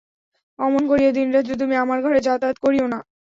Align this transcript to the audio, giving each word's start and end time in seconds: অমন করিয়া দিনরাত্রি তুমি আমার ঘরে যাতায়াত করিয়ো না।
অমন 0.59 0.83
করিয়া 0.87 1.11
দিনরাত্রি 1.11 1.53
তুমি 1.61 1.75
আমার 1.83 1.99
ঘরে 2.05 2.19
যাতায়াত 2.27 2.57
করিয়ো 2.63 2.87
না। 2.87 2.99